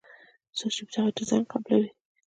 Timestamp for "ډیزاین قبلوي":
1.17-1.89